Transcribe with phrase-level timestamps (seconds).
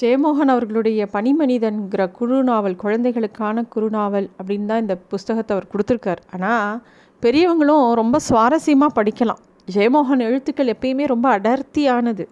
[0.00, 6.20] ஜெயமோகன் அவர்களுடைய பனிமனிதன்கிற குறுநாவல் குழந்தைகளுக்கான குறுநாவல் அப்படின்னு தான் இந்த புஸ்தகத்தை அவர் கொடுத்துருக்கார்.
[6.34, 6.78] ஆனால்
[7.22, 9.40] பெரியவங்களும் ரொம்ப சுவாரஸ்யமாக படிக்கலாம்.
[9.68, 12.24] ஜெயமோகன் எழுத்துக்கள் எப்பயுமே ரொம்ப அடர்த்தியானது.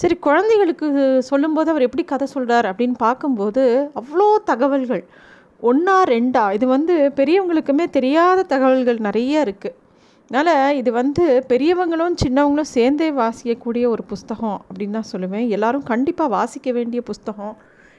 [0.00, 0.86] சரி குழந்தைகளுக்கு
[1.30, 3.64] சொல்லும்போது அவர் எப்படி கதை சொல்கிறார் அப்படின்னு பார்க்கும்போது
[4.00, 5.04] அவ்வளோ தகவல்கள்.
[5.62, 9.76] ஒன்றா ரெண்டா இது வந்து பெரியவங்களுக்குமே தெரியாத தகவல்கள் நிறைய இருக்குது
[10.32, 15.44] அதனால் இது வந்து பெரியவங்களும் சின்னவங்களும் சேர்ந்தே வாசிக்கக்கூடிய ஒரு புஸ்தகம் அப்படின்னு தான் சொல்லுவேன்.
[15.48, 17.52] எல்லாரும் கண்டிப்பாக வாசிக்க வேண்டிய புஸ்தகம்.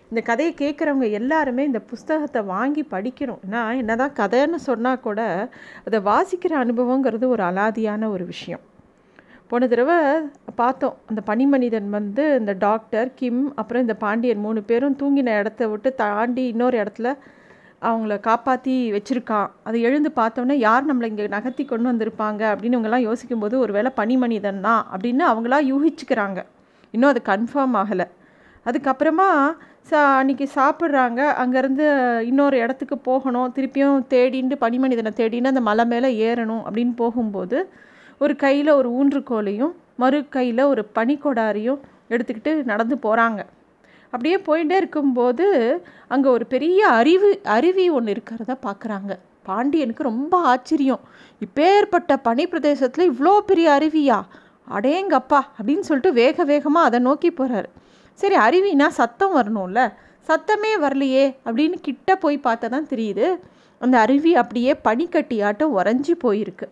[0.10, 3.42] இந்த கதையை கேட்குறவங்க எல்லாருமே இந்த புஸ்தகத்தை வாங்கி படிக்கணும்.
[3.48, 5.22] ஏன்னா என்ன தான் கதைன்னு சொன்னால் கூட
[5.86, 8.64] அதை வாசிக்கிற அனுபவங்கிறது ஒரு அலாதியான ஒரு விஷயம்.
[9.48, 10.00] போன தடவை
[10.56, 15.92] பார்த்தோம் அந்த பனிமனிதன் வந்து இந்த டாக்டர் கிம் அப்புறம் இந்த பாண்டியன் மூணு பேரும் தூங்கின இடத்த விட்டு
[16.04, 17.10] தாண்டி இன்னொரு இடத்துல
[17.88, 19.50] அவங்கள காப்பாற்றி வச்சுருக்கான்.
[19.68, 24.64] அதை எழுந்து பார்த்தோன்னே யார் நம்மளை இங்கே நகர்த்தி கொண்டு வந்திருப்பாங்க அப்படின்னு இவங்கெல்லாம் யோசிக்கும்போது ஒரு வேளை பனிமனிதன்
[24.68, 26.40] தான் அப்படின்னு அவங்களா யூகிச்சுக்கிறாங்க.
[26.96, 28.08] இன்னும் அது கன்ஃபார்ம் ஆகலை.
[28.66, 29.30] அதுக்கப்புறமா
[29.90, 31.22] சா அன்றைக்கி சாப்பிட்றாங்க.
[31.42, 31.86] அங்கேருந்து
[32.30, 33.50] இன்னொரு இடத்துக்கு போகணும்.
[33.56, 37.58] திருப்பியும் தேடிண்டு பனிமனிதனை தேடின்னு அந்த மலை மேலே ஏறணும் அப்படின்னு போகும்போது
[38.22, 41.82] ஒரு கையில் ஒரு ஊன்றுகோலையும் மறு கையில் ஒரு பனிக்கொடாரியும்
[42.14, 43.42] எடுத்துக்கிட்டு நடந்து போகிறாங்க
[44.14, 45.46] அப்படியே போயிட்டே இருக்கும்போது
[46.08, 49.12] அங்கே ஒரு பெரிய அருவி அருவி ஒன்று இருக்கிறத பார்க்குறாங்க
[49.46, 51.02] பாண்டியனுக்கு ரொம்ப ஆச்சரியம்.
[51.42, 54.20] இப்பேற்பட்ட பனி பிரதேசத்தில் இவ்வளோ பெரிய அருவியா?
[54.68, 55.42] அடேங்கப்பா!
[55.58, 57.70] அப்படின்னு சொல்லிட்டு வேக வேகமாக அதை நோக்கி போகிறாரு
[58.20, 59.80] சரி அருவினா சத்தம் வரணும்ல.
[60.30, 63.26] சத்தமே வரலையே அப்படின்னு கிட்ட போய் பார்த்தா தான் தெரியுது
[63.82, 66.68] அந்த அருவி அப்படியே பனிக்கட்டியாட்டம் உறைஞ்சி போயிருக்கு.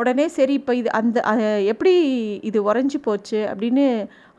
[0.00, 1.18] உடனே சரி இப்போ இது அந்த
[1.72, 1.94] எப்படி
[2.48, 3.84] இது உறைஞ்சி போச்சு அப்படின்னு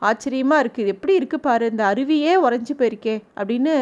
[0.10, 3.74] ஆச்சரியமாக இருக்குது இது எப்படி இருக்குது பாரு இந்த அருவியே உறைஞ்சி போயிருக்கே அப்படின்னு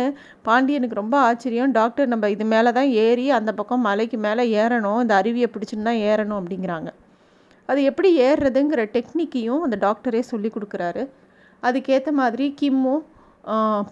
[0.47, 1.71] பாண்டியனுக்கு ரொம்ப ஆச்சரியம்.
[1.77, 6.01] டாக்டர் நம்ம இது மேலே தான் ஏறி அந்த பக்கம் மலைக்கு மேலே ஏறணும் இந்த அருவியை பிடிச்சின்னு தான்
[6.09, 6.91] ஏறணும் அப்படிங்கிறாங்க.
[7.69, 11.03] அது எப்படி ஏறுறதுங்கிற டெக்னிக்கையும் அந்த டாக்டரே சொல்லி கொடுக்குறாரு.
[11.67, 13.03] அதுக்கேற்ற மாதிரி கிம்மும்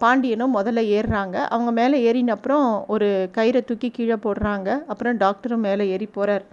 [0.02, 1.36] பாண்டியனும் முதல்ல ஏறுறாங்க.
[1.54, 4.68] அவங்க மேலே ஏறின அப்புறம் ஒரு கயிறை தூக்கி கீழே போடுறாங்க.
[4.92, 6.44] அப்புறம் டாக்டரும் மேலே ஏறி போகிறார்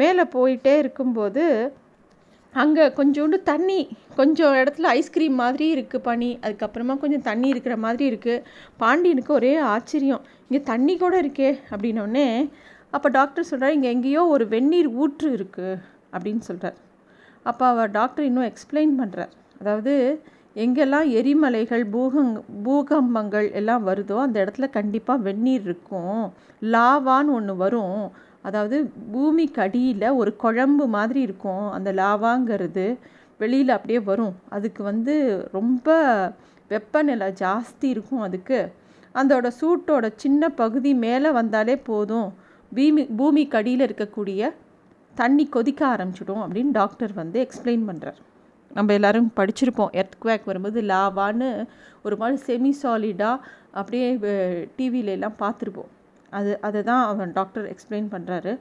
[0.00, 1.44] மேலே போயிட்டே இருக்கும்போது
[2.62, 3.78] அங்கே கொஞ்சோண்டு தண்ணி
[4.18, 6.28] கொஞ்சம் இடத்துல ஐஸ்கிரீம் மாதிரி இருக்குது பனி.
[6.44, 8.44] அதுக்கப்புறமா கொஞ்சம் தண்ணி இருக்கிற மாதிரி இருக்குது
[8.82, 10.22] பாண்டியனுக்கு ஒரே ஆச்சரியம்.
[10.46, 12.28] இங்கே தண்ணி கூட இருக்கே அப்படின்னோடனே
[12.96, 15.72] அப்போ டாக்டர் சொல்கிறார் இங்கே எங்கேயோ ஒரு வெந்நீர் ஊற்று இருக்குது
[16.14, 16.76] அப்படின்னு சொல்கிறார்
[17.50, 19.94] அப்போ அவர் டாக்டர் இன்னும் எக்ஸ்பிளைன் பண்ணுறார் அதாவது
[20.64, 22.32] எங்கெல்லாம் எரிமலைகள் பூகங்
[22.66, 26.20] பூகம்பங்கள் எல்லாம் வருதோ அந்த இடத்துல கண்டிப்பாக வெந்நீர் இருக்கும்.
[26.74, 28.04] லாவான்னு ஒன்று வரும்.
[28.48, 28.76] அதாவது
[29.12, 31.66] பூமிக்கு அடியில் ஒரு குழம்பு மாதிரி இருக்கும்.
[31.76, 32.86] அந்த லாவாங்கிறது
[33.40, 34.34] வெளியில் அப்படியே வரும்.
[34.56, 35.14] அதுக்கு வந்து
[35.52, 35.88] ரொம்ப
[36.72, 38.60] வெப்பநிலை ஜாஸ்தி இருக்கும் அதுக்கு.
[39.14, 42.28] அதோட சூட்டோட சின்ன பகுதி மேலே வந்தாலே போதும்.
[42.72, 44.52] பூமி பூமிக்கு அடியில் இருக்கக்கூடிய
[45.14, 48.20] தண்ணி கொதிக்க ஆரம்பிச்சிடும் அப்படின்னு டாக்டர் வந்து எக்ஸ்பிளைன் பண்ணுறார்
[48.74, 49.92] நம்ம எல்லோரும் படிச்சிருப்போம்.
[50.00, 51.50] எர்த் குவேக் வரும்போது லாவான்னு
[52.04, 53.44] ஒரு மாதிரி செமி சாலிடாக
[53.80, 54.08] அப்படியே
[54.78, 55.92] டிவியிலெல்லாம் பார்த்துருப்போம்.
[56.38, 58.52] அது அதை தான் அவன் டாக்டர் எக்ஸ்பிளைன் பண்ணுறாரு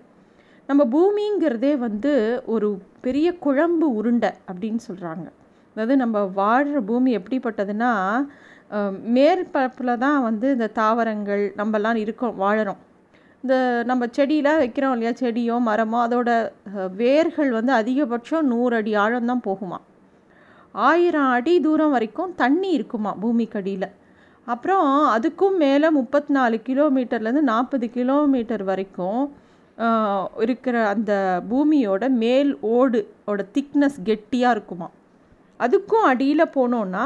[0.70, 2.12] நம்ம பூமிங்கிறதே வந்து
[2.54, 2.68] ஒரு
[3.06, 5.28] பெரிய குழம்பு உருண்டை அப்படின்னு சொல்கிறாங்க
[5.76, 7.92] அதாவது நம்ம வாழ்கிற பூமி எப்படிப்பட்டதுன்னா
[9.16, 12.82] மேற்பரப்பில் தான் வந்து இந்த தாவரங்கள் நம்மலாம் இருக்கோம் வாழறோம்.
[13.44, 13.56] இந்த
[13.90, 15.12] நம்ம செடியெலாம் வைக்கிறோம் இல்லையா?
[15.22, 16.30] செடியோ மரமோ அதோட
[17.02, 19.80] வேர்கள் வந்து அதிகபட்சம் நூறு அடி ஆழம் தான் போகுமா
[20.90, 23.90] ஆயிரம் அடி தூரம் வரைக்கும் தண்ணி இருக்குமா பூமிக்கடியில்.
[24.46, 29.22] அப்புறம் அதுக்கும் மேலே முப்பத்தி நாலு கிலோமீட்டர்லேருந்து நாற்பது கிலோமீட்டர் வரைக்கும்
[30.38, 31.12] இருக்கிற அந்த
[31.50, 34.88] பூமியோட மேல் ஓடு ஓட திக்னஸ் கெட்டியாக இருக்குமா.
[35.60, 37.04] அதுக்கும் அடியில் போனோன்னா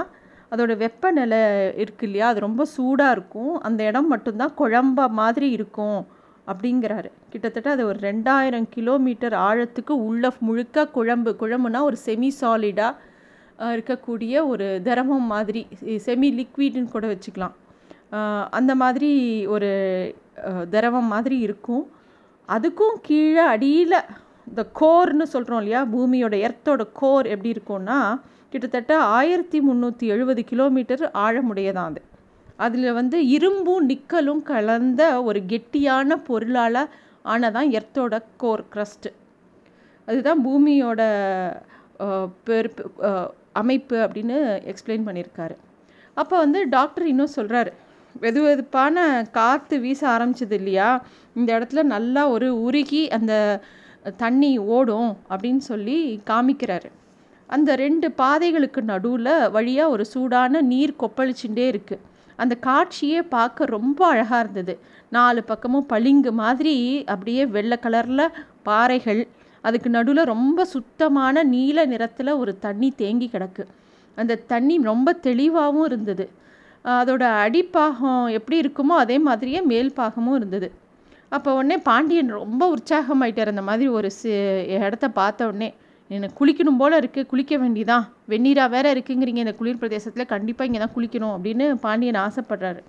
[0.52, 1.42] அதோடய வெப்பநிலை
[1.76, 3.54] இருக்கு இல்லையா அது ரொம்ப சூடாக இருக்கும்.
[3.60, 6.00] அந்த இடம் மட்டும்தான் குழம்ப மாதிரி இருக்கும்
[6.48, 7.10] அப்படிங்கிறாரு.
[7.30, 12.94] கிட்டத்தட்ட அது ஒரு ரெண்டாயிரம் கிலோமீட்டர் ஆழத்துக்கு உள்ள முழுக்க குழம்பு குழம்புனா ஒரு செமி சாலிடாக
[13.60, 15.62] இருக்கக்கூடிய ஒரு திரவம் மாதிரி
[16.06, 17.56] செமி லிக்விட்னு கூட வச்சுக்கலாம்.
[18.50, 19.12] அந்த மாதிரி
[19.48, 19.72] ஒரு
[20.70, 21.86] திரவம் மாதிரி இருக்கும்.
[22.50, 24.04] அதுக்கும் கீழே அடியில்
[24.48, 25.82] இந்த கோர்னு சொல்கிறோம் இல்லையா?
[25.94, 28.00] பூமியோட எர்த்தோட கோர் எப்படி இருக்கும்னா
[28.50, 32.02] கிட்டத்தட்ட ஆயிரத்தி முந்நூற்றி எழுபது கிலோமீட்டர் ஆழமுடையதான் அது.
[32.58, 36.82] அதில் வந்து இரும்பும் நிக்கலும் கலந்த ஒரு கெட்டியான பொருளால்
[37.26, 39.12] ஆனதான் எர்த்தோட கோர் க்ரஸ்ட்டு
[40.08, 41.02] அதுதான் பூமியோட
[42.44, 42.70] பெரு
[43.64, 44.38] அமைப்பு அப்படின்னு
[44.72, 45.56] எக்ஸ்பிளைன் பண்ணியிருக்காரு
[46.18, 47.72] அப்போ வந்து டாக்டர் இன்னும் சொல்கிறாரு
[48.16, 48.98] வெது வெதுப்பான
[49.32, 50.90] காற்று வீச ஆரம்பிச்சது இல்லையா?
[51.34, 53.34] இந்த இடத்துல நல்லா ஒரு உருகி அந்த
[54.22, 55.98] தண்ணி ஓடும் அப்படின்னு சொல்லி
[56.30, 56.90] காமிக்கிறாரு.
[57.50, 62.04] அந்த ரெண்டு பாதைகளுக்கு நடுவில் வழியாக ஒரு சூடான நீர் கொப்பளிச்சுட்டே இருக்குது
[62.40, 64.74] அந்த காட்சியே பார்க்க ரொம்ப அழகாக இருந்தது.
[65.18, 66.76] நாலு பக்கமும் பளிங்கு மாதிரி
[67.14, 68.34] அப்படியே வெள்ளை கலரில்
[68.68, 69.22] பாறைகள்
[69.68, 73.64] அதுக்கு நடுவில் ரொம்ப சுத்தமான நீல நிறத்தில் ஒரு தண்ணி தேங்கி கிடக்கு.
[74.18, 76.26] அந்த தண்ணி ரொம்ப தெளிவாகவும் இருந்தது.
[77.00, 80.68] அதோட அடிப்பாகம் எப்படி இருக்குமோ அதே மாதிரியே மேல் பாகமும் இருந்தது.
[81.36, 83.52] அப்போ உடனே பாண்டியன் ரொம்ப உற்சாகமாயிட்டார்.
[83.54, 84.30] அந்த மாதிரி ஒரு சி
[84.88, 85.70] இடத்த பார்த்த உடனே
[86.10, 88.06] எனக்கு குளிக்கணும் போல் இருக்குது குளிக்க வேண்டிதான்.
[88.32, 89.42] வெந்நீராக வேற இருக்குங்கிறீங்க.
[89.46, 92.82] இந்த குளிர் பிரதேசத்தில் கண்டிப்பாக இங்கே தான் குளிக்கணும் அப்படின்னு பாண்டியன் ஆசைப்படுறாரு.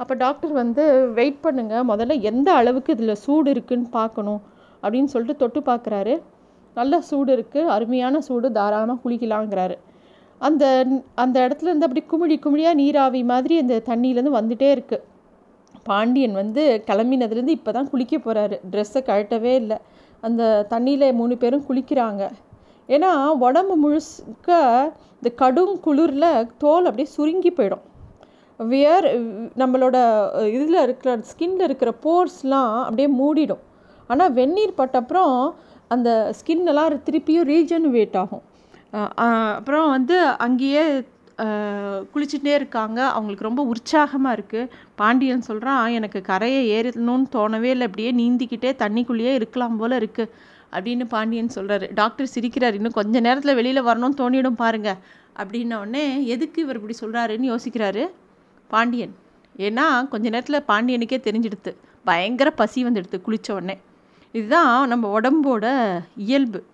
[0.00, 0.84] அப்போ டாக்டர் வந்து
[1.18, 4.40] வெயிட் பண்ணுங்கள் முதல்ல எந்த அளவுக்கு இதில் சூடு இருக்குன்னு பார்க்கணும்.
[4.84, 6.14] அப்படின்னு சொல்லிட்டு தொட்டு பார்க்குறாரு.
[6.78, 9.76] நல்ல சூடு இருக்குது அருமையான சூடு தாராளமாக குளிக்கலாங்கிறாரு.
[10.48, 10.64] அந்த
[11.22, 15.04] அந்த இடத்துல இருந்து அப்படி குமிழி குமிழியாக நீராவி மாதிரி அந்த தண்ணியிலேருந்து வந்துகிட்டே இருக்குது
[15.88, 19.78] பாண்டியன் வந்து கிளம்பினதுலேருந்து இப்போ தான் குளிக்க போகிறாரு ட்ரெஸ்ஸை கழட்டவே இல்லை.
[20.26, 20.42] அந்த
[20.72, 22.22] தண்ணியில் மூணு பேரும் குளிக்கிறாங்க.
[22.94, 23.10] ஏன்னா
[23.46, 24.58] உடம்பு முழுக்க
[25.18, 26.30] இந்த கடும் குளிரில்
[26.62, 27.84] தோல் அப்படியே சுருங்கி போயிடும்.
[28.60, 29.06] வியர்
[29.62, 29.96] நம்மளோட
[30.56, 33.62] இதில் இருக்கிற ஸ்கின்னில் இருக்கிற போர்ஸ்லாம் அப்படியே மூடிடும்.
[34.10, 35.34] ஆனால் வெந்நீர் பட்டப்புறம்
[35.94, 38.44] அந்த ஸ்கின்னெல்லாம் திருப்பியும் ரீஜெனுவேட் ஆகும்.
[39.56, 40.16] அப்புறம் வந்து
[40.46, 40.84] அங்கேயே
[42.12, 42.98] குளிச்சுட்டே இருக்காங்க.
[43.16, 44.70] அவங்களுக்கு ரொம்ப உற்சாகமாக இருக்குது
[45.00, 47.86] பாண்டியன் சொல்கிறான் எனக்கு கரையை ஏறணும்னு தோணவே இல்லை.
[47.88, 50.32] அப்படியே நீந்திக்கிட்டே தண்ணிக்குள்ளேயே இருக்கலாம் போல் இருக்குது
[50.76, 52.76] அப்படின்னு பாண்டியன் சொல்கிறாரு டாக்டர் சிரிக்கிறார்.
[52.78, 55.00] இன்னும் கொஞ்ச நேரத்தில் வெளியில் வரணும்னு தோணிடும் பாருங்கள்
[55.40, 58.04] அப்படின்னோடனே எதுக்கு இவர் இப்படி சொல்கிறாருன்னு யோசிக்கிறாரு
[58.70, 59.14] பாண்டியன்.
[59.66, 61.72] ஏன்னா கொஞ்ச நேரத்தில் பாண்டியனுக்கே தெரிஞ்சிடுது
[62.10, 63.76] பயங்கர பசி வந்துடுது குளித்த உடனே.
[64.32, 65.66] இதுதான் நம்ம உடம்போட
[66.16, 66.64] இயல்பு.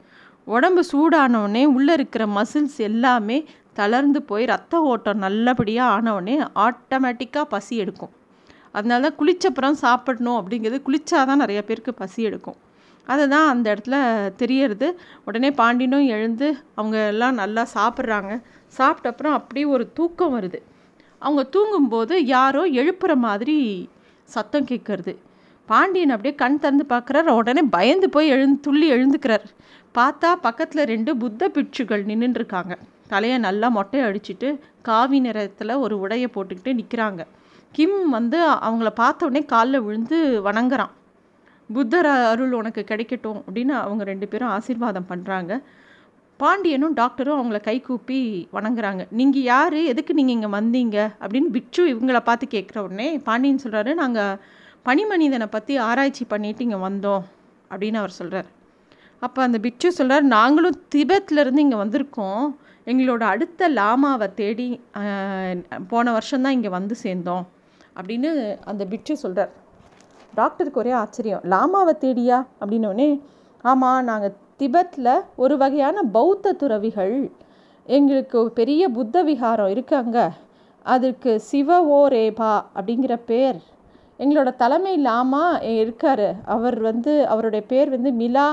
[0.45, 8.11] உடம்பு சூடானவுடனே உள்ளே இருக்கிற மசில்ஸ் எல்லாமே தளர்ந்து போய் ரத்த ஓட்டம் நல்லபடியாக ஆனவுடனே ஆட்டோமேட்டிக்காக பசி எடுக்கும்.
[8.73, 12.55] அதனால தான் குளிச்சப்புறம் சாப்பிடணும் அப்படிங்கிறது குளிச்சாதான் நிறைய பேருக்கு பசி எடுக்கும்.
[13.07, 13.97] அதுதான் அந்த இடத்துல
[14.35, 15.01] தெரியறது.
[15.25, 18.43] உடனே பாண்டியனும் எழுந்து அவங்க எல்லாம் நல்லா சாப்பிட்றாங்க.
[18.67, 20.61] சாப்பிட்ட அப்புறம் அப்படியே ஒரு தூக்கம் வருது.
[21.19, 23.89] அவங்க தூங்கும்போது யாரோ எழுப்புற மாதிரி
[24.25, 25.17] சத்தம் கேட்கறது
[25.71, 27.31] பாண்டியன் அப்படியே கண் திறந்து பார்க்குறாரு.
[27.41, 29.47] உடனே பயந்து போய் எழுந்து துள்ளி எழுந்துக்கிறார்.
[29.99, 32.75] பார்த்தா பக்கத்தில் ரெண்டு புத்த பிட்சுகள் நின்றுருக்காங்க
[33.13, 34.49] தலையை நல்லா மொட்டை அடிச்சுட்டு
[34.89, 37.23] காவி நிறத்தில் ஒரு உடையை போட்டுக்கிட்டு நிற்கிறாங்க
[37.75, 40.93] கிம் வந்து அவங்கள பார்த்த உடனே காலில் விழுந்து வணங்குறான்.
[41.71, 45.53] புத்தர் அருள் உனக்கு கிடைக்கட்டும் அப்படின்னு அவங்க ரெண்டு பேரும் ஆசீர்வாதம் பண்ணுறாங்க
[46.41, 48.19] பாண்டியனும் டாக்டரும் அவங்கள கை கூப்பி
[48.57, 49.03] வணங்குறாங்க.
[49.19, 49.77] நீங்கள் யார்?
[49.93, 50.99] எதுக்கு நீங்கள் இங்கே வந்தீங்க?
[51.23, 54.39] அப்படின்னு பிட்சு இவங்கள பார்த்து கேட்குற உடனே பாண்டியன் சொல்கிறாரு நாங்கள்
[54.89, 57.25] பனிமனிதனை பற்றி ஆராய்ச்சி பண்ணிட்டு இங்கே வந்தோம்
[57.73, 58.49] அப்படின்னு அவர் சொல்கிறார்
[59.27, 62.45] அப்போ அந்த பிட்சு சொல்கிறார் நாங்களும் திபெத்லேருந்து இங்கே வந்திருக்கோம்.
[62.91, 64.67] எங்களோட அடுத்த லாமாவை தேடி
[65.93, 67.45] போன வருஷம்தான் இங்கே வந்து சேர்ந்தோம்.
[67.99, 68.31] அப்படின்னு
[68.71, 69.53] அந்த பிட்சு சொல்கிறார்
[70.39, 71.43] டாக்டருக்கு ஒரே ஆச்சரியம்.
[71.53, 72.39] லாமாவை தேடியா?
[72.61, 73.09] அப்படின்னோடனே
[73.65, 75.13] ஆமாம் நாங்கள் திபெத்தில்
[75.43, 77.17] ஒரு வகையான பௌத்த துறவிகள்.
[77.97, 80.19] எங்களுக்கு பெரிய புத்த விகாரம் இருக்காங்க
[80.95, 83.61] அதுக்கு சிவ ஓ ரேபா அப்படிங்கிற பேர்.
[84.19, 86.27] எங்களோட தலைமை லாமா இருக்கார்.
[86.45, 88.49] அவர் வந்து அவருடைய பேர் வந்து மிலா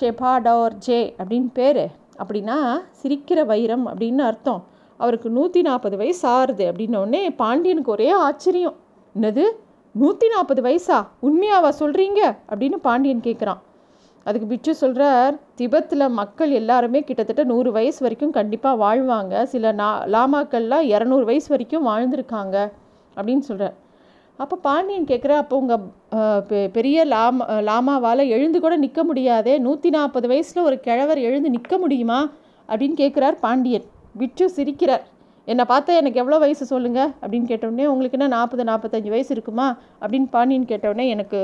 [0.00, 1.84] ஷெபாடோர் ஜே அப்படின்னு பேர்.
[2.22, 2.58] அப்படின்னா
[3.02, 4.64] சிரிக்கிற வைரம் அப்படின்னு அர்த்தம்.
[4.96, 8.76] அவருக்கு நூற்றி நாற்பது வயசு ஆறுது அப்படின்னோடனே பாண்டியனுக்கு ஒரே ஆச்சரியம்.
[9.20, 9.44] என்னது?
[9.92, 10.96] நூற்றி நாற்பது வயசா?
[11.22, 13.60] உண்மையாவா சொல்கிறீங்க அப்படின்னு பாண்டியன் கேட்குறான்
[14.24, 19.42] அதுக்கு பிச்சு சொல்கிறார் திபத்தில் மக்கள் எல்லாருமே கிட்டத்தட்ட நூறு வயசு வரைக்கும் கண்டிப்பாக வாழ்வாங்க.
[19.42, 22.56] சில நா லாமாக்கள்லாம் இரநூறு வயசு வரைக்கும் வாழ்ந்துருக்காங்க.
[23.16, 23.74] அப்படின்னு சொல்கிறார்
[24.38, 30.62] அப்போ பாண்டியன் கேட்குற அப்போ உங்கள் பெரிய லாமா லாமாவால் எழுந்து கூட நிற்க முடியாதே நூற்றி நாற்பது வயசில்
[30.62, 32.18] ஒரு கிழவர் எழுந்து நிற்க முடியுமா?
[32.68, 33.86] அப்படின்னு கேட்குறார் பாண்டியன்.
[34.12, 35.04] விட்டு சிரிக்கிறார்.
[35.48, 39.68] என்னை பார்த்தா எனக்கு எவ்வளோ வயசு சொல்லுங்கள் அப்படின்னு கேட்டவுடனே உங்களுக்கு என்ன நாற்பது நாற்பத்தஞ்சு வயசு இருக்குமா?
[40.00, 41.40] அப்படின்னு பாண்டியன் கேட்டவுடனே எனக்கு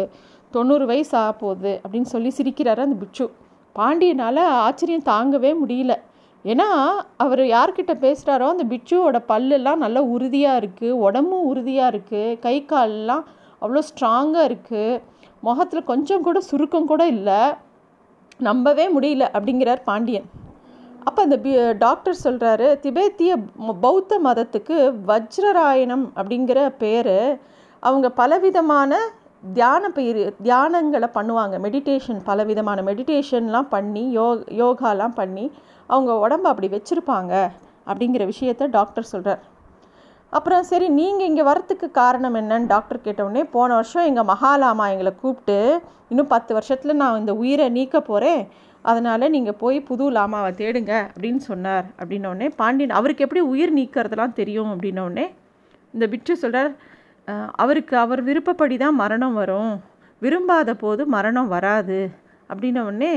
[0.55, 3.27] தொண்ணூறு வயசு ஆக போகுது அப்படின்னு சொல்லி சிரிக்கிறார் அந்த பிட்சு
[3.77, 5.95] பாண்டியனால் ஆச்சரியம் தாங்கவே முடியல.
[6.45, 6.69] ஏன்னா
[7.17, 13.25] அவர் யார்கிட்ட பேசுகிறாரோ அந்த பிட்சுவோட பல்லெல்லாம் நல்லா உறுதியாக இருக்குது உடம்பும் உறுதியாக இருக்குது கை கால்லாம்
[13.63, 15.01] அவ்வளோ ஸ்ட்ராங்காக இருக்குது
[15.41, 17.41] முகத்தில் கொஞ்சம் கூட சுருக்கம் கூட இல்லை
[18.41, 20.29] நம்பவே முடியல அப்படிங்கிறார் பாண்டியன்.
[21.05, 23.37] அப்போ அந்த பி டாக்டர் சொல்கிறாரு திபேத்திய
[23.81, 27.17] பௌத்த மதத்துக்கு வஜ்ரராயணம் அப்படிங்கிற பேர்
[27.83, 28.99] அவங்க பலவிதமான
[29.43, 31.55] தியான பயிர் தியானங்களை பண்ணுவாங்க.
[31.67, 34.27] மெடிடேஷன் பலவிதமான மெடிடேஷன்லாம் பண்ணி யோ
[34.63, 35.47] யோகாலாம் பண்ணி
[35.93, 37.33] அவங்க உடம்பு அப்படி வச்சுருப்பாங்க
[37.91, 39.41] அப்படிங்கிற விஷயத்த டாக்டர் சொல்கிறார்
[40.39, 45.57] அப்புறம் சரி நீங்கள் இங்கே வரத்துக்கு காரணம் என்னன்னு டாக்டர் கேட்டவுடனே போன வருஷம் எங்கள் மகாலாமா எங்களை கூப்பிட்டு
[46.13, 48.43] இன்னும் பத்து வருஷத்தில் நான் இந்த உயிரை நீக்க போகிறேன்
[48.91, 51.87] அதனால் நீங்கள் போய் புது லாமாவை தேடுங்க அப்படின்னு சொன்னார்.
[52.01, 54.71] அப்படின்னோடனே பாண்டியன் அவருக்கு எப்படி உயிர் நீக்கிறதுலாம் தெரியும்?
[54.75, 55.27] அப்படின்னோடனே
[55.95, 56.71] இந்த பிட்டு சொல்கிறார்
[57.63, 59.73] அவருக்கு அவர் விருப்பப்படி தான் மரணம் வரும்.
[60.23, 62.01] விரும்பாத போது மரணம் வராது.
[62.51, 63.15] அப்படின்னவுடனே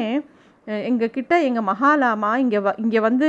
[0.89, 3.27] எங்கள் கிட்ட எங்கள் மகாலாமா இங்கே வ இங்கே வந்து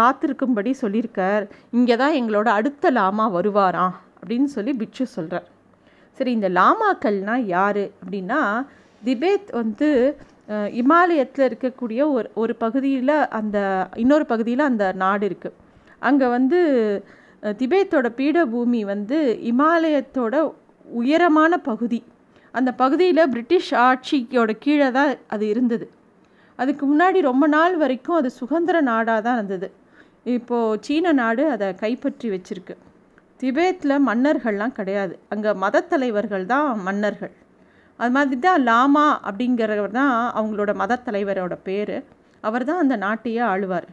[0.00, 1.44] காத்திருக்கும்படி சொல்லியிருக்கார்.
[1.78, 5.48] இங்கே தான் எங்களோட அடுத்த லாமா வருவாராம் அப்படின்னு சொல்லி பிட்சு சொல்கிறார்
[6.18, 8.40] சரி இந்த லாமாக்கள்னால் யார் அப்படின்னா
[9.02, 9.88] திபேத் வந்து
[10.80, 13.58] இமாலயத்தில் இருக்கக்கூடிய ஒரு ஒரு பகுதியில் அந்த
[14.02, 15.58] இன்னொரு பகுதியில் அந்த நாடு இருக்குது
[16.02, 16.58] அங்கே வந்து
[17.60, 19.16] திபேத்தோட பீடபூமி வந்து
[19.50, 20.34] இமாலயத்தோட
[21.00, 22.00] உயரமான பகுதி.
[22.54, 25.86] அந்த பகுதியில் பிரிட்டிஷ் ஆட்சியோட கீழே தான் அது இருந்தது.
[26.58, 29.68] அதுக்கு முன்னாடி ரொம்ப நாள் வரைக்கும் அது சுதந்திர நாடாக தான் இருந்தது.
[30.34, 32.74] இப்போது சீன நாடு அதை கைப்பற்றி வச்சிருக்கு.
[33.40, 35.14] திபேத்தில் மன்னர்கள்லாம் கிடையாது.
[35.32, 37.32] அங்கே மதத்தலைவர்கள் தான் மன்னர்கள்.
[38.00, 41.96] அது மாதிரி தான் லாமா அப்படிங்கிறவர் தான் அவங்களோட மதத்தலைவரோட பேர்.
[42.40, 43.88] அவர் தான் அந்த நாட்டையே ஆளுவார்.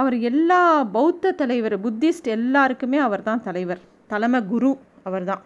[0.00, 0.62] அவர் எல்லா
[0.96, 3.80] பௌத்த தலைவர் புத்திஸ்ட் எல்லாருக்குமே அவர் தான் தலைவர்.
[4.12, 4.70] தலைமை குரு
[5.08, 5.42] அவர் தான்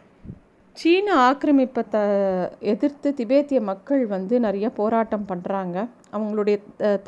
[0.77, 1.99] சீன ஆக்கிரமிப்பை த
[2.73, 5.77] எதிர்த்து திபேத்திய மக்கள் வந்து நிறைய போராட்டம் பண்ணுறாங்க
[6.17, 6.57] அவங்களுடைய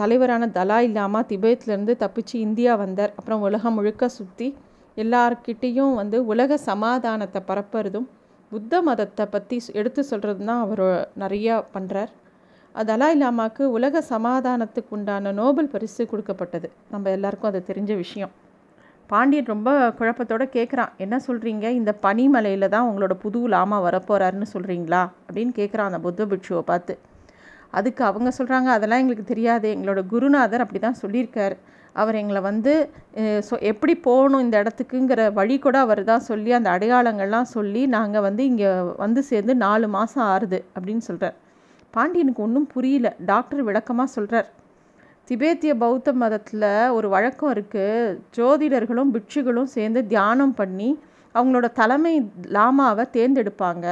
[0.01, 3.13] தலைவரான தலாய் இல்லாமல் திபேத்லேருந்து தப்பிச்சு இந்தியா வந்தார்.
[3.19, 4.49] அப்புறம் உலகம் முழுக்க சுற்றி
[4.97, 8.09] எல்லார்கிட்டேயும் வந்து உலக சமாதானத்தை பரப்புறதும்
[8.53, 10.85] புத்த மதத்தை பற்றி எடுத்து சொல்கிறது தான் அவர்
[11.23, 12.11] நிறையா பண்ணுறார்
[12.75, 16.69] தலாய் லாமாவுக்கு உலக சமாதானத்துக்கு உண்டான நோபல் பரிசு கொடுக்கப்பட்டது.
[16.93, 18.33] நம்ம எல்லாருக்கும் அது தெரிஞ்ச விஷயம்.
[19.11, 25.53] பாண்டியன் ரொம்ப குழப்பத்தோடு கேட்குறான் என்ன சொல்கிறீங்க இந்த பனிமலையில் தான் உங்களோட புது லாமா வரப்போகிறாருன்னு சொல்கிறீங்களா அப்படின்னு
[25.61, 26.95] கேட்குறான் அந்த புத்த பிட்சுவை பார்த்து.
[27.79, 29.69] அதுக்கு அவங்க சொல்கிறாங்க அதெல்லாம் எங்களுக்கு தெரியாது.
[29.77, 31.57] எங்களோட குருநாதர் அப்படி தான் சொல்லியிருக்கார்.
[32.01, 32.73] அவர் எங்களை வந்து
[33.49, 38.43] ஸோ எப்படி போகணும் இந்த இடத்துக்குங்கிற வழி கூட அவர் தான் சொல்லி அந்த அடையாளங்கள்லாம் சொல்லி நாங்கள் வந்து
[38.51, 38.71] இங்கே
[39.05, 41.37] வந்து சேர்ந்து நாலு மாதம் ஆறுது அப்படின்னு சொல்கிறார்
[41.97, 43.09] பாண்டியனுக்கு ஒன்றும் புரியல.
[43.31, 44.49] டாக்டர் விளக்கமாக சொல்கிறார்
[45.29, 50.91] திபேத்திய பௌத்த மதத்தில் ஒரு வழக்கம் இருக்குது ஜோதிடர்களும் பிட்சுகளும் சேர்ந்து தியானம் பண்ணி
[51.35, 52.15] அவங்களோட தலைமை
[52.57, 53.87] லாமாவை தேர்ந்தெடுப்பாங்க.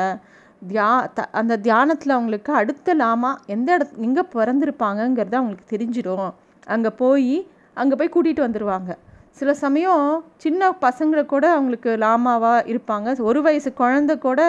[0.70, 6.30] தியா த அந்த தியானத்தில் அவங்களுக்கு அடுத்த லாமா எந்த இடத்து எங்கே பிறந்திருப்பாங்கங்கிறது அவங்களுக்கு தெரிஞ்சிடும்
[6.74, 7.36] அங்கே போய்
[7.82, 8.90] அங்கே போய் கூட்டிகிட்டு வந்துடுவாங்க
[9.38, 10.04] சில சமயம்
[10.44, 13.08] சின்ன பசங்களை கூட அவங்களுக்கு லாமாவாக இருப்பாங்க.
[13.30, 14.40] ஒரு வயசு குழந்த கூட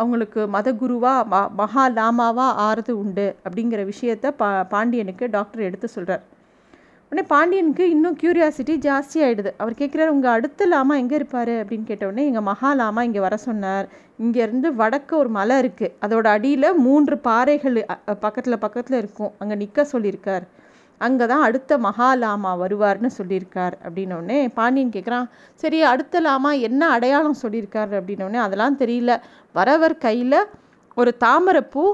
[0.00, 6.24] அவங்களுக்கு மதகுருவாக மகா லாமாவாக ஆறுது உண்டு அப்படிங்கிற விஷயத்த பா பாண்டியனுக்கு டாக்டர் எடுத்து சொல்கிறார்
[7.12, 11.50] உடனே பாண்டியனுக்கு இன்னும் க்யூரியாசிட்டி ஜாஸ்தி ஆகிடுது அவர் கேட்குறாரு உங்கள் அடுத்த லாமா எங்கே இருப்பார்?
[11.62, 13.86] அப்படின்னு கேட்டவுடனே எங்கள் மகா லாமா இங்கே வர சொன்னார்.
[14.24, 17.76] இங்கேருந்து வடக்கு ஒரு மலை இருக்குது அதோட அடியில் மூன்று பாறைகள்
[18.20, 19.32] பக்கத்தில் பக்கத்தில் இருக்கும்.
[19.38, 20.46] அங்கே நிற்க சொல்லியிருக்கார்.
[21.06, 25.26] அங்கே தான் அடுத்த மகாலாமா வருவார்னு சொல்லியிருக்கார் அப்படின்னோடனே பாண்டியன் கேட்குறான்
[25.62, 29.12] சரி அடுத்த லாமா என்ன அடையாளம் சொல்லியிருக்கார் அப்படின்னோடனே அதெல்லாம் தெரியல.
[29.58, 30.38] வரவர் கையில்
[30.96, 31.84] ஒரு தாமரைப்பூ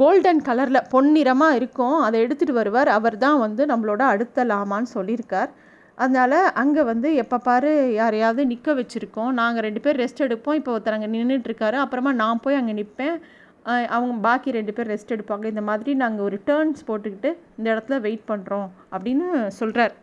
[0.00, 1.98] கோல்டன் கலரில் பொன்னிறமாக இருக்கும்.
[2.06, 2.90] அதை எடுத்துகிட்டு வருவார்.
[2.98, 5.50] அவர் தான் வந்து நம்மளோட அடுத்த லாமான்னு சொல்லியிருக்கார்.
[5.98, 7.70] அதனால் அங்கே வந்து எப்போ பாரு
[8.00, 9.30] யாரையாவது நிற்க வச்சுருக்கோம்.
[9.40, 10.58] நாங்கள் ரெண்டு பேர் ரெஸ்ட் எடுப்போம்.
[10.60, 13.16] இப்போ ஒருத்தர் அங்கே நின்றுட்டுருக்காரு அப்புறமா நான் போய் அங்கே நிற்பேன்
[13.64, 15.44] அவங்க பாக்கி ரெண்டு பேர் ரெஸ்ட் எடுப்பாங்க.
[15.44, 19.26] இந்த மாதிரி நாங்கள் ஒரு டேர்ன்ஸ் போட்டுக்கிட்டு இந்த இடத்துல வெயிட் பண்ணுறோம் அப்படின்னு
[19.60, 19.94] சொல்கிறார்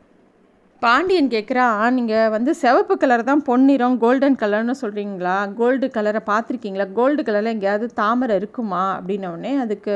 [0.82, 6.86] பாண்டியன் கேட்குறா நீங்கள் வந்து சிவப்பு கலர் தான் பொன்னிறம் கோல்டன் கலர்னு சொல்கிறீங்களா கோல்டு கலரை பார்த்துருக்கீங்களா?
[6.94, 8.84] கோல்டு கலரில் எங்கேயாவது தாமரை இருக்குமா?
[9.00, 9.96] அப்படின்னோடனே அதுக்கு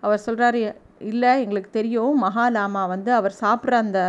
[0.00, 0.62] அவர் சொல்கிறாரு
[0.98, 2.24] இல்லை எங்களுக்கு தெரியும்.
[2.24, 4.00] மகாலாமா வந்து அவர் சாப்பிட்ற அந்த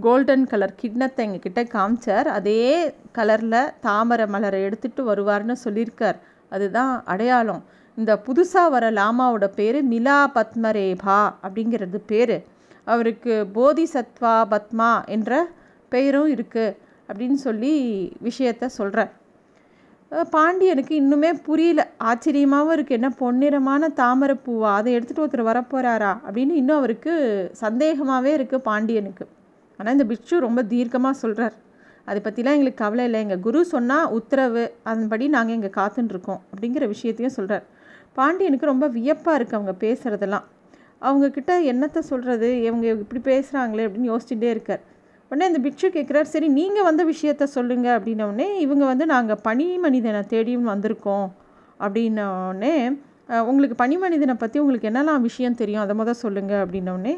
[0.00, 2.28] கோல்டன் கலர் கிண்ணத்தை எங்ககிட்ட காமிச்சார்.
[2.38, 6.18] அதே கலரில் தாமரை மலரை எடுத்துகிட்டு வருவார்னு சொல்லியிருக்கார்.
[6.48, 7.62] அதுதான் அடையாளம்.
[7.98, 12.36] இந்த புதுசாக வர லாமாவோட பேர் மிலா பத்மரேபா அப்படிங்கிறது பேர்.
[12.92, 15.32] அவருக்கு போதிசத்வா பத்மா என்ற
[15.92, 16.76] பெயரும் இருக்குது
[17.08, 17.72] அப்படின்னு சொல்லி
[18.28, 19.10] விஷயத்த சொல்கிறேன்
[20.34, 21.82] பாண்டியனுக்கு இன்னுமே புரியல.
[22.10, 24.70] ஆச்சரியமாகவும் இருக்குது என்ன பொன்னிறமான தாமரை பூவா?
[24.78, 27.12] அதை எடுத்துகிட்டு ஒருத்தர் வரப்போகிறாரா அப்படின்னு இன்னும் அவருக்கு
[27.62, 29.26] சந்தேகமாகவே இருக்குது பாண்டியனுக்கு.
[29.78, 31.56] ஆனால் இந்த பிக்ஷு ரொம்ப தீர்க்கமாக சொல்கிறார்
[32.08, 33.18] அதை பற்றிலாம் எங்களுக்கு கவலை இல்லை.
[33.24, 34.64] எங்கள் குரு சொன்னால் உத்தரவு.
[34.90, 37.66] அதன்படி நாங்கள் இங்கே காத்துட்ருக்கோம் அப்படிங்கிற விஷயத்தையும் சொல்கிறார்
[38.16, 40.46] பாண்டியனுக்கு ரொம்ப வியப்பாக இருக்குது அவங்க பேசுகிறதெல்லாம்
[41.06, 44.82] அவங்கக்கிட்ட என்னத்தை சொல்கிறது இவங்க இப்படி பேசுகிறாங்களே அப்படின்னு யோசிச்சுட்டே இருக்கார்.
[45.30, 50.20] உடனே அந்த பிக்ஷு கேட்குறாரு சரி நீங்கள் வந்த விஷயத்த சொல்லுங்கள் அப்படின்னோடனே இவங்க வந்து நாங்கள் பனி மனிதனை
[50.32, 51.28] தேடியும் வந்திருக்கோம்
[51.84, 52.74] அப்படின்னோடனே
[53.48, 55.82] உங்களுக்கு பனி மனிதனை பற்றி உங்களுக்கு என்னெல்லாம் விஷயம் தெரியும்?
[55.84, 57.14] அதை முதல் சொல்லுங்கள் அப்படின்னோடனே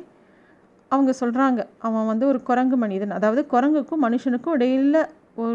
[0.90, 3.14] அவங்க சொல்கிறாங்க அவன் வந்து ஒரு குரங்கு மனிதன்.
[3.18, 5.00] அதாவது குரங்குக்கும் மனுஷனுக்கும் இடையில்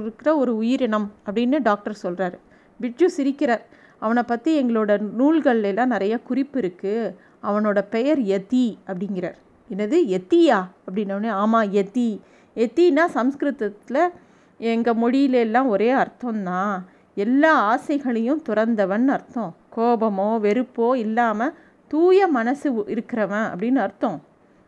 [0.03, 2.37] இருக்கிற ஒரு உயிரினம் அப்படின்னு டாக்டர் சொல்கிறாரு
[2.79, 3.63] பிட்ஜு சிரிக்கிறார்
[3.99, 7.13] அவனை பற்றி எங்களோட நூல்கள்லாம் நிறைய குறிப்பு இருக்குது
[7.43, 9.37] அவனோட பெயர் யதி அப்படிங்கிறார்.
[9.69, 9.97] என்னது?
[10.17, 10.59] எத்தியா?
[10.87, 12.19] அப்படின்னோடனே ஆமாம் எத்தி
[12.55, 14.01] எத்தின்னா சம்ஸ்கிருதத்தில்
[14.57, 16.79] எங்கள் மொழியில எல்லாம் ஒரே அர்த்தம்தான்
[17.15, 19.55] எல்லா ஆசைகளையும் துறந்தவன் அர்த்தம்.
[19.75, 21.53] கோபமோ வெறுப்போ இல்லாமல்
[21.87, 24.21] தூய மனசு இருக்கிறவன் அப்படின்னு அர்த்தம்.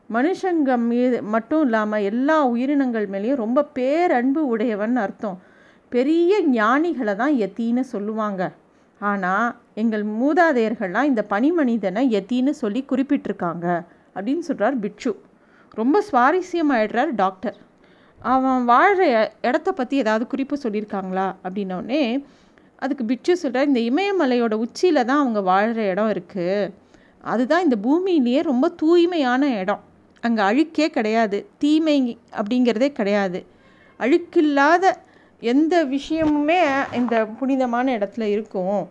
[0.09, 5.41] மனுஷங்க மீது மட்டும் இல்லாமல் எல்லா உயிரினங்கள் மேலேயும் ரொம்ப பேரன்பு உடையவன் அர்த்தம்.
[5.89, 8.51] பெரிய ஞானிகளை தான் எத்தின்னு சொல்லுவாங்க.
[9.09, 9.47] ஆனால்
[9.81, 13.67] எங்கள் மூதாதையர்கள்லாம் இந்த பனிமனிதனை எத்தின்னு சொல்லி குறிப்பிட்டிருக்காங்க
[14.15, 15.11] அப்படின்னு சொல்கிறார் பிட்சு
[15.79, 17.57] ரொம்ப சுவாரஸ்யமாயிடுறார் டாக்டர்.
[18.19, 19.03] அவன் வாழ்கிற
[19.47, 22.01] இடத்த பற்றி ஏதாவது குறிப்பு சொல்லியிருக்காங்களா அப்படின்னோடனே
[22.83, 26.71] அதுக்கு பிட்சு சொல்கிறார் இந்த இமயமலையோட உச்சியில் தான் அவங்க வாழ்கிற இடம் இருக்குது
[27.31, 29.81] அதுதான் இந்த பூமியிலேயே ரொம்ப தூய்மையான இடம்.
[30.23, 31.37] அங்கே அழுக்கே கிடையாது.
[31.57, 31.97] தீமை
[32.39, 33.39] அப்படிங்கிறதே கிடையாது.
[33.99, 34.85] அழுக்கில்லாத
[35.41, 36.59] எந்த விஷயமுமே
[36.93, 38.81] இந்த புனிதமான இடத்துல இருக்கும்.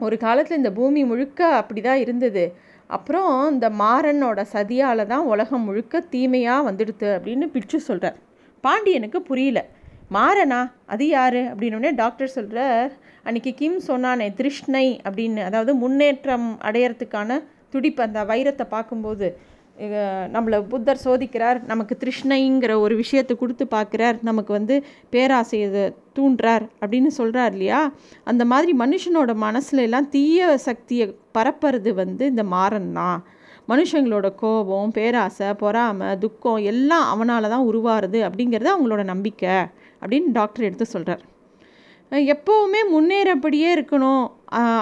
[0.00, 2.44] ஒரு காலத்தில் இந்த பூமி முழுக்க அப்படி தான் இருந்தது.
[2.86, 8.18] அப்புறம் இந்த மாறனோட சதியால் தான் உலகம் முழுக்க தீமையாக வந்துடுது அப்படின்னு பிடிச்சு சொல்கிறார்
[8.64, 9.60] பாண்டியனுக்கு புரியல.
[10.12, 10.60] மாறனா?
[10.86, 11.40] அது யார்?
[11.52, 12.92] அப்படின்னோடனே டாக்டர் சொல்கிறார்
[13.24, 15.42] அன்றைக்கி கிம் சொன்னானே திருஷ்ணை அப்படின்னு.
[15.44, 17.38] அதாவது முன்னேற்றம் அடையிறதுக்கான
[17.70, 19.28] துடிப்பு அந்த வைரத்தை பார்க்கும்போது
[20.34, 25.84] நம்மளை புத்தர் சோதிக்கிறார் நமக்கு திருஷ்ணைங்கிற ஒரு விஷயத்தை கொடுத்து பார்க்குறார் நமக்கு வந்து பேராசையை
[26.18, 27.92] தூண்டுறார் அப்படின்னு சொல்கிறார் இல்லையா?
[28.24, 33.24] அந்த மாதிரி மனுஷனோட மனசுல எல்லாம் தீய சக்தியை பரப்புறது வந்து இந்த மாறன் தான்.
[33.68, 39.56] மனுஷங்களோட கோபம் பேராசை பொறாமை துக்கம் எல்லாம் அவனால் தான் உருவாருது அப்படிங்கிறது அவங்களோட நம்பிக்கை
[40.02, 41.24] அப்படின்னு டாக்டர் எடுத்து சொல்கிறார்
[42.12, 44.26] எப்போவுமே முன்னேறப்படியே இருக்கணும்.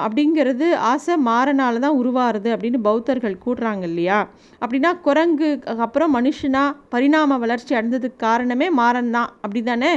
[0.04, 4.18] அப்படிங்கிறது ஆசை மாறனால தான் உருவாருது அப்படின்னு பௌத்தர்கள் கூடுறாங்க இல்லையா?
[4.62, 5.49] அப்படின்னா குரங்கு
[5.87, 9.30] அப்புறம் மனுஷனாக பரிணாம வளர்ச்சி அடைந்ததுக்கு காரணமே மாறன் தான்.
[9.42, 9.92] அப்படி தானே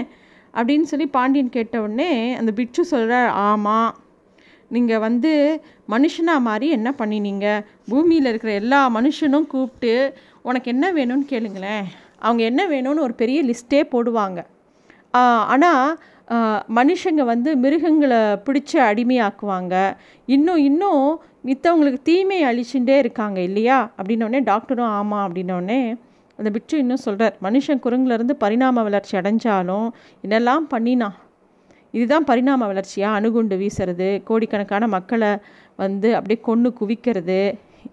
[0.54, 3.92] அப்படின்னு சொல்லி பாண்டியன் கேட்டவுடனே அந்த பிட்சு சொல்கிறார் ஆமாம்
[4.76, 5.32] நீங்கள் வந்து
[5.94, 7.48] மனுஷனாக மாதிரி என்ன பண்ணினீங்க?
[7.92, 9.94] பூமியில் இருக்கிற எல்லா மனுஷனும் கூப்பிட்டு
[10.50, 11.86] உனக்கு என்ன வேணும்னு கேளுங்களேன்.
[12.26, 14.40] அவங்க என்ன வேணும்னு ஒரு பெரிய லிஸ்ட்டே போடுவாங்க.
[15.54, 15.86] ஆனால்
[16.78, 19.76] மனுஷங்க வந்து மிருகங்களை பிடிச்சி அடிமையாக்குவாங்க.
[20.28, 21.06] இன்னும் இன்னும்
[21.46, 23.92] மித்தவங்களுக்கு தீமை அழிச்சுட்டே இருக்காங்க இல்லையா?
[23.98, 25.80] அப்படின்னோடனே டாக்டரும் ஆமாம் அப்படின்னோடனே
[26.40, 29.88] அந்த பிச்சு இன்னும் சொல்கிறார் மனுஷன் குரங்குலேருந்து பரிணாம வளர்ச்சி அடைஞ்சாலும்
[30.24, 31.10] என்னெல்லாம் பண்ணினா
[31.94, 35.32] இதுதான் பரிணாம வளர்ச்சியாக அணுகுண்டு வீசுறது கோடிக்கணக்கான மக்களை
[35.76, 37.40] வந்து அப்படியே கொன்று குவிக்கிறது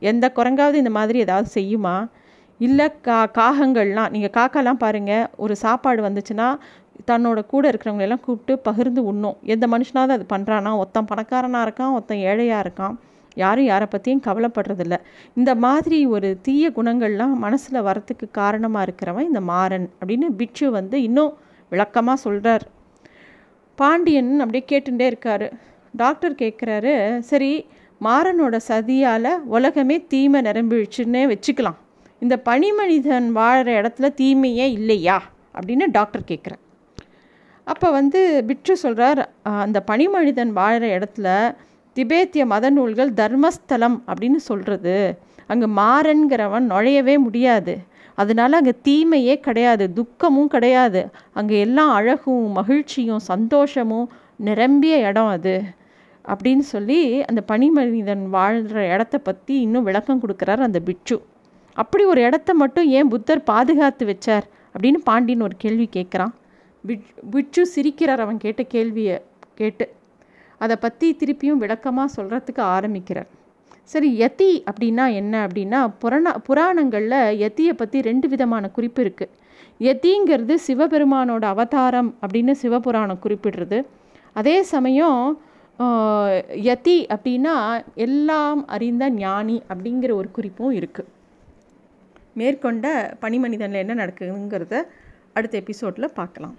[0.00, 1.96] எந்த குரங்காவது இந்த மாதிரி ஏதாவது செய்யுமா?
[2.60, 6.48] இல்லை கா காகங்கள்லாம் நீங்கள் காக்காலாம் பாருங்கள் ஒரு சாப்பாடு வந்துச்சுன்னா
[7.10, 9.36] தன்னோட கூட இருக்கிறவங்களெல்லாம் கூப்பிட்டு பகிர்ந்து உண்ணும்.
[9.42, 12.94] எந்த மனுஷனாவது அது பண்ணுறானா ஒருத்தன் பணக்காரனாக இருக்கான் ஒருத்தன் ஏழையாக இருக்கான்.
[13.36, 14.96] யாரும் யாரை பற்றியும் கவலைப்படுறதில்ல.
[15.34, 21.32] இந்த மாதிரி ஒரு தீய குணங்கள்லாம் மனசில் வரத்துக்கு காரணமாக இருக்கிறவன் இந்த மாறன் அப்படின்னு பிட்சு வந்து இன்னும்
[21.68, 22.64] விளக்கமாக சொல்கிறார்
[23.78, 25.52] பாண்டியன் அப்படியே கேட்டுட்டே இருக்கார்.
[25.96, 27.66] டாக்டர் கேட்குறாரு சரி
[28.00, 31.78] மாறனோட சதியால் உலகமே தீமை நிரம்பிடுச்சுன்னே வச்சுக்கலாம்.
[32.18, 35.22] இந்த பனிமனிதன் வாழ்கிற இடத்துல தீமையே இல்லையா?
[35.58, 36.62] அப்படின்னு டாக்டர் கேட்குறேன்
[37.66, 39.20] அப்போ வந்து பிட்ரு சொல்கிறார்
[39.64, 41.28] அந்த பனிமனிதன் வாழ்கிற இடத்துல
[41.96, 44.96] திபேத்திய மத நூல்கள் தர்மஸ்தலம் அப்படின்னு சொல்கிறது
[45.52, 47.74] அங்கே மாறன்கிறவன் நுழையவே முடியாது.
[48.18, 51.00] அதனால் அங்கே தீமையே கிடையாது துக்கமும் கிடையாது.
[51.38, 54.06] அங்கே எல்லாம் அழகும் மகிழ்ச்சியும் சந்தோஷமும்
[54.48, 55.56] நிரம்பிய இடம் அது.
[56.24, 57.00] அப்படின்னு சொல்லி
[57.30, 61.16] அந்த பனிமனிதன் வாழ்கிற இடத்த பற்றி இன்னும் விளக்கம் கொடுக்குறார் அந்த பிட்சு
[61.76, 66.32] அப்படி ஒரு இடத்த மட்டும் ஏன் புத்தர் பாதுகாத்து வச்சார் அப்படின்னு பாண்டியன் ஒரு கேள்வி கேட்குறான்.
[67.34, 69.16] விச்சு சிரிக்கிறார் அவன் கேட்ட கேள்வியை
[69.60, 69.86] கேட்டு.
[70.64, 73.30] அதை பற்றி திருப்பியும் விளக்கமாக சொல்கிறதுக்கு ஆரம்பிக்கிறார்.
[73.92, 75.34] சரி யதி அப்படின்னா என்ன?
[75.46, 79.32] அப்படின்னா புராண புராணங்களில் யத்தியை பற்றி ரெண்டு விதமான குறிப்பு இருக்குது
[79.86, 83.78] யத்திங்கிறது சிவபெருமானோட அவதாரம் அப்படின்னு சிவபுராணம் குறிப்பிடுறது.
[84.40, 85.20] அதே சமயம்
[86.68, 87.54] யதி அப்படின்னா
[88.06, 91.10] எல்லாம் அறிந்த ஞானி அப்படிங்கிற ஒரு குறிப்பும் இருக்குது
[92.40, 92.86] மேற்கொண்ட
[93.22, 94.74] பனிமனிதனில் என்ன நடக்குதுங்கிறத
[95.38, 96.56] அடுத்த எபிசோடில் பார்க்கலாம்.